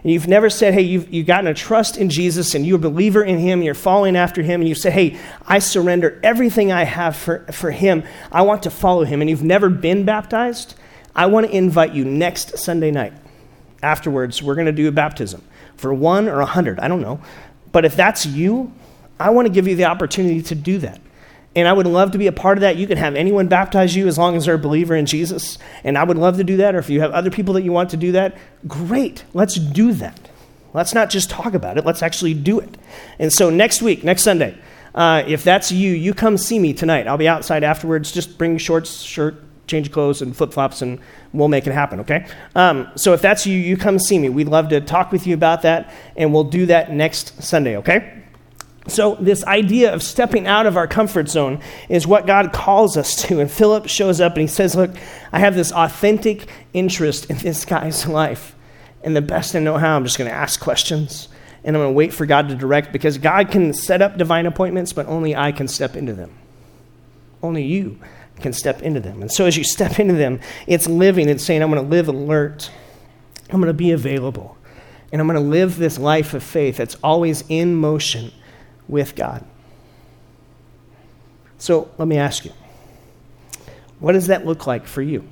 [0.03, 2.79] and you've never said, hey, you've, you've gotten a trust in Jesus and you're a
[2.79, 6.83] believer in him, you're following after him, and you say, hey, I surrender everything I
[6.83, 10.75] have for, for him, I want to follow him, and you've never been baptized,
[11.15, 13.13] I want to invite you next Sunday night.
[13.81, 15.41] Afterwards, we're going to do a baptism
[15.75, 17.19] for one or a hundred, I don't know.
[17.71, 18.73] But if that's you,
[19.19, 21.01] I want to give you the opportunity to do that.
[21.58, 22.76] And I would love to be a part of that.
[22.76, 25.58] You can have anyone baptize you as long as they're a believer in Jesus.
[25.84, 26.76] And I would love to do that.
[26.76, 28.38] Or if you have other people that you want to do that,
[28.68, 29.24] great.
[29.34, 30.30] Let's do that.
[30.76, 32.78] Let's not just talk about it, let's actually do it.
[33.18, 34.55] And so next week, next Sunday,
[34.93, 37.08] uh, if that's you, you come see me tonight.
[37.08, 38.12] I'll be outside afterwards.
[38.12, 40.99] Just bring shorts, shirt, change of clothes, and flip flops, and
[41.34, 42.28] we'll make it happen, okay?
[42.55, 44.30] Um, so if that's you, you come see me.
[44.30, 48.24] We'd love to talk with you about that, and we'll do that next Sunday, okay?
[48.88, 53.15] So, this idea of stepping out of our comfort zone is what God calls us
[53.23, 53.39] to.
[53.39, 54.91] And Philip shows up and he says, Look,
[55.31, 58.55] I have this authentic interest in this guy's life.
[59.03, 61.27] And the best I know how, I'm just going to ask questions
[61.63, 64.45] and I'm going to wait for God to direct because God can set up divine
[64.45, 66.33] appointments, but only I can step into them.
[67.43, 67.99] Only you
[68.39, 69.21] can step into them.
[69.21, 72.07] And so, as you step into them, it's living, it's saying, I'm going to live
[72.07, 72.71] alert,
[73.49, 74.57] I'm going to be available,
[75.11, 78.31] and I'm going to live this life of faith that's always in motion
[78.88, 79.43] with God.
[81.57, 82.51] So let me ask you
[83.99, 85.27] what does that look like for you?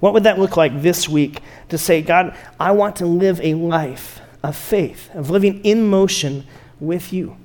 [0.00, 1.40] What would that look like this week
[1.70, 6.46] to say, God, I want to live a life of faith, of living in motion
[6.78, 7.36] with you?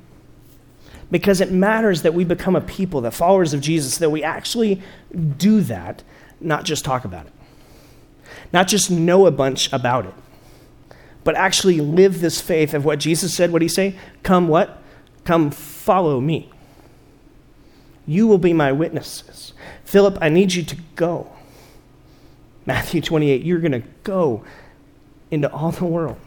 [1.09, 4.82] Because it matters that we become a people, the followers of Jesus, that we actually
[5.38, 6.03] do that,
[6.39, 7.34] not just talk about it,
[8.51, 10.14] not just know a bunch about it,
[11.24, 13.51] but actually live this faith of what Jesus said.
[13.51, 13.95] What did he say?
[14.24, 14.82] Come what?
[15.24, 16.51] Come follow me.
[18.05, 19.53] You will be my witnesses.
[19.86, 21.32] Philip, I need you to go.
[22.65, 24.43] Matthew 28, you're going to go
[25.32, 26.17] into all the world,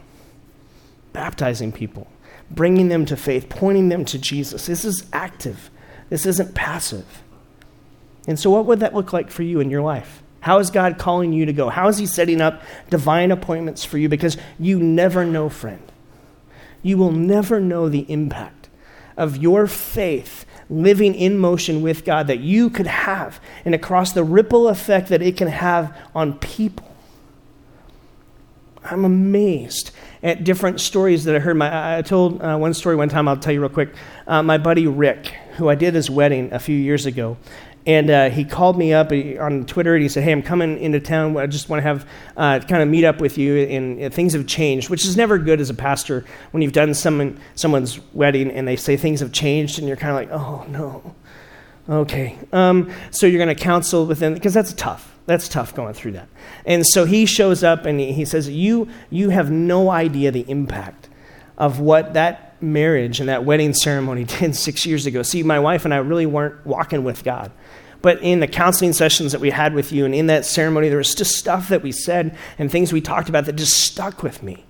[1.13, 2.07] baptizing people,
[2.51, 4.65] bringing them to faith, pointing them to Jesus.
[4.65, 5.69] This is active,
[6.09, 7.23] this isn't passive.
[8.27, 10.21] And so, what would that look like for you in your life?
[10.39, 11.69] How is God calling you to go?
[11.69, 14.09] How is He setting up divine appointments for you?
[14.09, 15.81] Because you never know, friend.
[16.81, 18.69] You will never know the impact
[19.17, 24.23] of your faith living in motion with God that you could have and across the
[24.23, 26.85] ripple effect that it can have on people.
[28.83, 29.91] I'm amazed
[30.23, 31.57] at different stories that I heard.
[31.57, 33.93] My, I told uh, one story one time, I'll tell you real quick.
[34.25, 35.27] Uh, my buddy Rick,
[35.57, 37.37] who I did his wedding a few years ago,
[37.87, 40.99] and uh, he called me up on Twitter and he said, Hey, I'm coming into
[40.99, 41.37] town.
[41.37, 43.55] I just want to have uh, kind of meet up with you.
[43.57, 46.93] And, and, things have changed, which is never good as a pastor when you've done
[46.93, 50.65] someone, someone's wedding and they say things have changed and you're kind of like, Oh,
[50.69, 51.15] no.
[51.89, 52.37] Okay.
[52.51, 55.15] Um, so you're going to counsel with them because that's tough.
[55.25, 56.27] That's tough going through that.
[56.65, 61.07] And so he shows up and he, says, you, you have no idea the impact
[61.57, 65.23] of what that marriage and that wedding ceremony did six years ago.
[65.23, 67.51] See, my wife and I really weren't walking with God.
[68.01, 70.97] But in the counseling sessions that we had with you and in that ceremony, there
[70.97, 74.43] was just stuff that we said and things we talked about that just stuck with
[74.43, 74.65] me.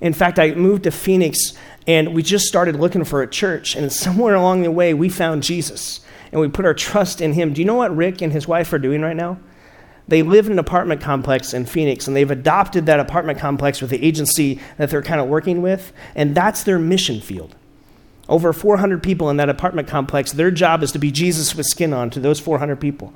[0.00, 1.54] In fact, I moved to Phoenix
[1.86, 3.76] and we just started looking for a church.
[3.76, 6.00] And somewhere along the way, we found Jesus
[6.32, 7.52] and we put our trust in him.
[7.52, 9.38] Do you know what Rick and his wife are doing right now?
[10.08, 13.90] They live in an apartment complex in Phoenix, and they've adopted that apartment complex with
[13.90, 17.56] the agency that they're kind of working with, and that's their mission field.
[18.28, 21.92] Over 400 people in that apartment complex, their job is to be Jesus with skin
[21.92, 23.12] on to those 400 people.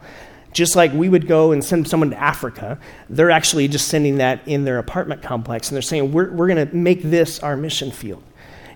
[0.53, 4.47] Just like we would go and send someone to Africa, they're actually just sending that
[4.47, 5.69] in their apartment complex.
[5.69, 8.23] And they're saying, we're, we're going to make this our mission field.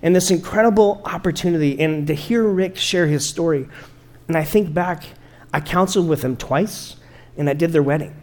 [0.01, 3.67] And this incredible opportunity, and to hear Rick share his story,
[4.27, 5.03] and I think back,
[5.53, 6.95] I counseled with him twice,
[7.37, 8.15] and I did their wedding.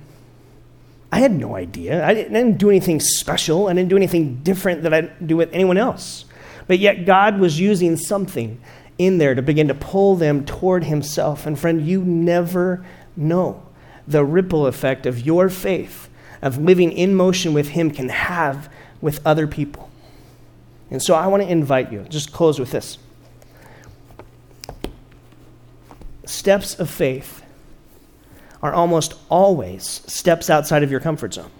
[1.11, 2.07] I had no idea.
[2.07, 3.69] I didn't, I didn't do anything special.
[3.69, 6.25] I didn't do anything different that I'd do with anyone else.
[6.73, 8.59] But yet, God was using something
[8.97, 11.45] in there to begin to pull them toward Himself.
[11.45, 12.83] And friend, you never
[13.15, 13.63] know
[14.09, 16.09] the ripple effect of your faith,
[16.41, 19.91] of living in motion with Him, can have with other people.
[20.91, 22.97] And so I want to invite you, just close with this.
[26.25, 27.43] Steps of faith
[28.63, 31.51] are almost always steps outside of your comfort zone,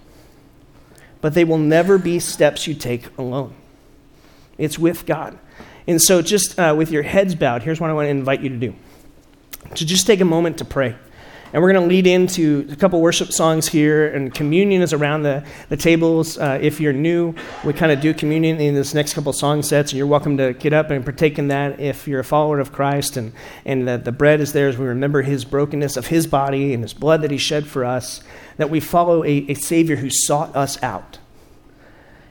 [1.21, 3.53] but they will never be steps you take alone.
[4.57, 5.37] It's with God.
[5.87, 8.49] And so, just uh, with your heads bowed, here's what I want to invite you
[8.49, 8.75] to do
[9.75, 10.95] to just take a moment to pray.
[11.53, 15.21] And we're going to lead into a couple worship songs here, and communion is around
[15.21, 16.35] the, the tables.
[16.35, 19.91] Uh, if you're new, we kind of do communion in this next couple song sets,
[19.91, 22.71] and you're welcome to get up and partake in that if you're a follower of
[22.71, 23.17] Christ.
[23.17, 23.33] And,
[23.65, 26.81] and the, the bread is there as we remember his brokenness of his body and
[26.81, 28.23] his blood that he shed for us,
[28.57, 31.19] that we follow a, a Savior who sought us out.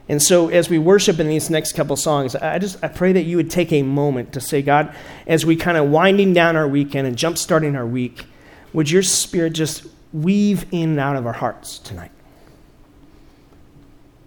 [0.09, 3.22] And so, as we worship in these next couple songs, I just I pray that
[3.22, 4.94] you would take a moment to say, God,
[5.26, 8.26] as we kind of winding down our weekend and jump starting our week,
[8.72, 12.11] would your spirit just weave in and out of our hearts tonight?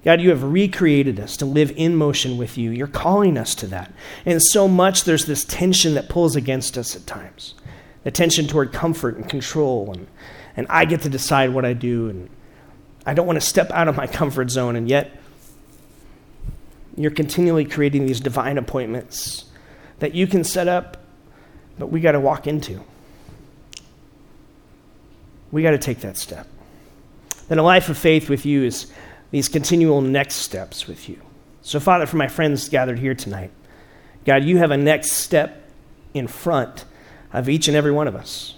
[0.05, 2.69] God, you have recreated us to live in motion with you.
[2.69, 3.91] You're calling us to that.
[4.23, 7.55] And so much there's this tension that pulls against us at times
[8.03, 9.91] the tension toward comfort and control.
[9.91, 10.07] And,
[10.55, 12.07] and I get to decide what I do.
[12.07, 12.29] And
[13.03, 14.75] I don't want to step out of my comfort zone.
[14.75, 15.19] And yet,
[16.97, 19.45] you're continually creating these divine appointments
[19.99, 20.97] that you can set up,
[21.77, 22.81] but we got to walk into
[25.55, 26.47] we got to take that step.
[27.47, 28.91] Then a life of faith with you is
[29.31, 31.21] these continual next steps with you.
[31.61, 33.51] So, Father, for my friends gathered here tonight,
[34.25, 35.63] God, you have a next step
[36.13, 36.83] in front
[37.31, 38.55] of each and every one of us.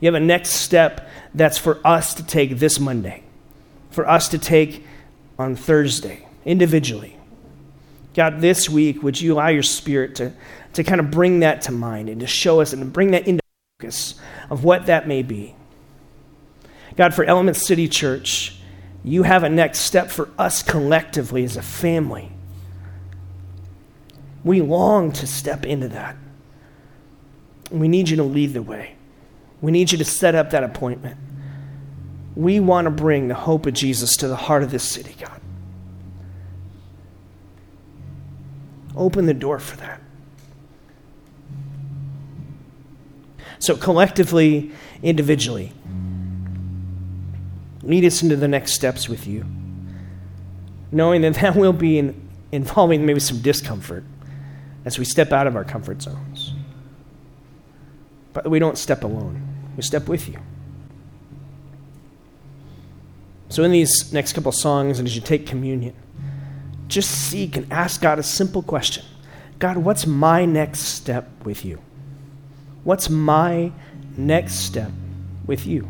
[0.00, 3.22] You have a next step that's for us to take this Monday,
[3.90, 4.86] for us to take
[5.38, 7.16] on Thursday, individually.
[8.14, 10.32] God, this week, would you allow your spirit to,
[10.74, 13.26] to kind of bring that to mind and to show us and to bring that
[13.26, 13.44] into
[13.80, 14.14] focus
[14.50, 15.54] of what that may be.
[16.96, 18.56] God, for Element City Church,
[19.02, 22.30] you have a next step for us collectively as a family.
[24.44, 26.16] We long to step into that.
[27.70, 28.94] We need you to lead the way.
[29.60, 31.16] We need you to set up that appointment.
[32.36, 35.40] We want to bring the hope of Jesus to the heart of this city, God.
[38.96, 40.00] Open the door for that.
[43.58, 44.72] So, collectively,
[45.02, 45.72] individually,
[47.82, 49.46] lead us into the next steps with you,
[50.92, 54.04] knowing that that will be in, involving maybe some discomfort
[54.84, 56.52] as we step out of our comfort zones.
[58.34, 59.42] But we don't step alone,
[59.76, 60.38] we step with you.
[63.48, 65.94] So, in these next couple songs, and as you take communion,
[66.88, 69.04] just seek and ask God a simple question
[69.58, 71.80] God, what's my next step with you?
[72.82, 73.72] What's my
[74.16, 74.90] next step
[75.46, 75.88] with you?